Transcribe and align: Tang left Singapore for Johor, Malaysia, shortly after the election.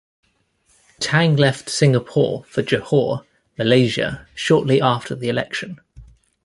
Tang 0.99 1.35
left 1.35 1.69
Singapore 1.69 2.43
for 2.45 2.63
Johor, 2.63 3.23
Malaysia, 3.55 4.25
shortly 4.33 4.81
after 4.81 5.13
the 5.13 5.29
election. 5.29 5.79